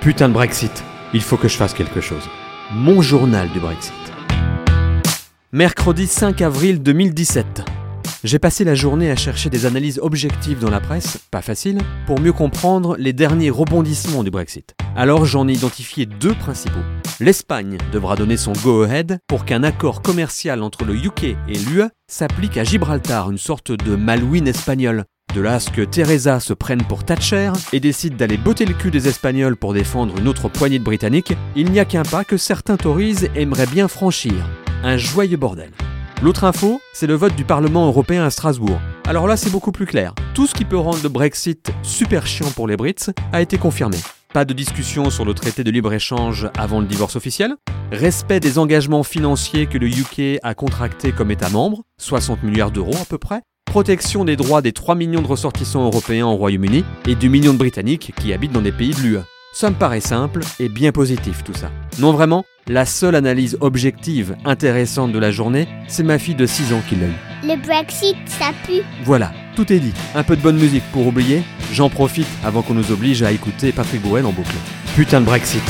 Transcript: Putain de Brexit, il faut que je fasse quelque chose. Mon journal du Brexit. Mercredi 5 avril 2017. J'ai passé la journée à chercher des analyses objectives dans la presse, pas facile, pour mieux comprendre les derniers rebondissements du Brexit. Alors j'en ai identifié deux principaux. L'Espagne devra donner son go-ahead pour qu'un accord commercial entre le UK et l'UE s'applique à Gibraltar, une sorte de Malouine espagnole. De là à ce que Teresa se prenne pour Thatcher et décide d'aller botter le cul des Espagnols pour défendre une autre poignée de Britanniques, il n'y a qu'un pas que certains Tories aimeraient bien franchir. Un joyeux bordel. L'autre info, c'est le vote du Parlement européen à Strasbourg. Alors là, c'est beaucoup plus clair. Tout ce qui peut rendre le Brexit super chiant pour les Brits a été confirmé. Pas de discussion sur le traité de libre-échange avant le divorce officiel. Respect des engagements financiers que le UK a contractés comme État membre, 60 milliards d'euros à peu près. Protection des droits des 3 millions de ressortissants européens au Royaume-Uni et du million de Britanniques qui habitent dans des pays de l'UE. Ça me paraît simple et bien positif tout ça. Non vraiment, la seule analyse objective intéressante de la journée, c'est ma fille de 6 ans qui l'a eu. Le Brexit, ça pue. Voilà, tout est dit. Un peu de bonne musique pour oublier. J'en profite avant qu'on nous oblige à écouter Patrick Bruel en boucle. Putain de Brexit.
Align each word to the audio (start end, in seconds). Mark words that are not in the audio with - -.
Putain 0.00 0.30
de 0.30 0.32
Brexit, 0.32 0.82
il 1.12 1.20
faut 1.20 1.36
que 1.36 1.46
je 1.46 1.58
fasse 1.58 1.74
quelque 1.74 2.00
chose. 2.00 2.26
Mon 2.72 3.02
journal 3.02 3.50
du 3.50 3.60
Brexit. 3.60 3.92
Mercredi 5.52 6.06
5 6.06 6.40
avril 6.40 6.82
2017. 6.82 7.62
J'ai 8.24 8.38
passé 8.38 8.64
la 8.64 8.74
journée 8.74 9.10
à 9.10 9.16
chercher 9.16 9.50
des 9.50 9.66
analyses 9.66 9.98
objectives 10.02 10.58
dans 10.58 10.70
la 10.70 10.80
presse, 10.80 11.18
pas 11.30 11.42
facile, 11.42 11.80
pour 12.06 12.18
mieux 12.18 12.32
comprendre 12.32 12.96
les 12.98 13.12
derniers 13.12 13.50
rebondissements 13.50 14.24
du 14.24 14.30
Brexit. 14.30 14.74
Alors 14.96 15.26
j'en 15.26 15.46
ai 15.48 15.52
identifié 15.52 16.06
deux 16.06 16.34
principaux. 16.34 16.80
L'Espagne 17.20 17.76
devra 17.92 18.16
donner 18.16 18.38
son 18.38 18.52
go-ahead 18.52 19.18
pour 19.26 19.44
qu'un 19.44 19.62
accord 19.62 20.00
commercial 20.00 20.62
entre 20.62 20.86
le 20.86 20.94
UK 20.94 21.24
et 21.24 21.58
l'UE 21.68 21.90
s'applique 22.08 22.56
à 22.56 22.64
Gibraltar, 22.64 23.30
une 23.30 23.36
sorte 23.36 23.70
de 23.70 23.96
Malouine 23.96 24.48
espagnole. 24.48 25.04
De 25.34 25.40
là 25.40 25.54
à 25.54 25.60
ce 25.60 25.70
que 25.70 25.82
Teresa 25.82 26.40
se 26.40 26.52
prenne 26.52 26.82
pour 26.82 27.04
Thatcher 27.04 27.52
et 27.72 27.78
décide 27.78 28.16
d'aller 28.16 28.36
botter 28.36 28.64
le 28.64 28.74
cul 28.74 28.90
des 28.90 29.06
Espagnols 29.06 29.56
pour 29.56 29.72
défendre 29.72 30.18
une 30.18 30.26
autre 30.26 30.48
poignée 30.48 30.80
de 30.80 30.84
Britanniques, 30.84 31.34
il 31.54 31.70
n'y 31.70 31.78
a 31.78 31.84
qu'un 31.84 32.02
pas 32.02 32.24
que 32.24 32.36
certains 32.36 32.76
Tories 32.76 33.28
aimeraient 33.36 33.68
bien 33.68 33.86
franchir. 33.86 34.34
Un 34.82 34.96
joyeux 34.96 35.36
bordel. 35.36 35.70
L'autre 36.20 36.42
info, 36.42 36.80
c'est 36.92 37.06
le 37.06 37.14
vote 37.14 37.36
du 37.36 37.44
Parlement 37.44 37.86
européen 37.86 38.24
à 38.24 38.30
Strasbourg. 38.30 38.80
Alors 39.06 39.28
là, 39.28 39.36
c'est 39.36 39.50
beaucoup 39.50 39.70
plus 39.70 39.86
clair. 39.86 40.14
Tout 40.34 40.48
ce 40.48 40.54
qui 40.54 40.64
peut 40.64 40.76
rendre 40.76 40.98
le 41.00 41.08
Brexit 41.08 41.70
super 41.84 42.26
chiant 42.26 42.50
pour 42.50 42.66
les 42.66 42.76
Brits 42.76 43.06
a 43.32 43.40
été 43.40 43.56
confirmé. 43.56 43.98
Pas 44.34 44.44
de 44.44 44.52
discussion 44.52 45.10
sur 45.10 45.24
le 45.24 45.34
traité 45.34 45.62
de 45.62 45.70
libre-échange 45.70 46.50
avant 46.58 46.80
le 46.80 46.86
divorce 46.86 47.14
officiel. 47.14 47.54
Respect 47.92 48.40
des 48.40 48.58
engagements 48.58 49.04
financiers 49.04 49.66
que 49.66 49.78
le 49.78 49.86
UK 49.86 50.40
a 50.42 50.54
contractés 50.54 51.12
comme 51.12 51.30
État 51.30 51.50
membre, 51.50 51.84
60 51.98 52.42
milliards 52.42 52.72
d'euros 52.72 52.96
à 53.00 53.04
peu 53.04 53.18
près. 53.18 53.42
Protection 53.70 54.24
des 54.24 54.34
droits 54.34 54.62
des 54.62 54.72
3 54.72 54.96
millions 54.96 55.22
de 55.22 55.28
ressortissants 55.28 55.84
européens 55.84 56.26
au 56.26 56.34
Royaume-Uni 56.34 56.84
et 57.06 57.14
du 57.14 57.28
million 57.28 57.52
de 57.52 57.58
Britanniques 57.58 58.12
qui 58.20 58.32
habitent 58.32 58.50
dans 58.50 58.62
des 58.62 58.72
pays 58.72 58.90
de 58.90 59.00
l'UE. 59.00 59.18
Ça 59.52 59.70
me 59.70 59.76
paraît 59.76 60.00
simple 60.00 60.40
et 60.58 60.68
bien 60.68 60.90
positif 60.90 61.44
tout 61.44 61.54
ça. 61.54 61.70
Non 62.00 62.10
vraiment, 62.10 62.44
la 62.66 62.84
seule 62.84 63.14
analyse 63.14 63.56
objective 63.60 64.34
intéressante 64.44 65.12
de 65.12 65.20
la 65.20 65.30
journée, 65.30 65.68
c'est 65.86 66.02
ma 66.02 66.18
fille 66.18 66.34
de 66.34 66.46
6 66.46 66.72
ans 66.72 66.82
qui 66.88 66.96
l'a 66.96 67.06
eu. 67.06 67.12
Le 67.44 67.64
Brexit, 67.64 68.16
ça 68.26 68.50
pue. 68.66 68.82
Voilà, 69.04 69.30
tout 69.54 69.72
est 69.72 69.78
dit. 69.78 69.94
Un 70.16 70.24
peu 70.24 70.34
de 70.34 70.42
bonne 70.42 70.58
musique 70.58 70.84
pour 70.92 71.06
oublier. 71.06 71.44
J'en 71.72 71.90
profite 71.90 72.26
avant 72.42 72.62
qu'on 72.62 72.74
nous 72.74 72.90
oblige 72.90 73.22
à 73.22 73.30
écouter 73.30 73.70
Patrick 73.70 74.02
Bruel 74.02 74.26
en 74.26 74.32
boucle. 74.32 74.56
Putain 74.96 75.20
de 75.20 75.26
Brexit. 75.26 75.62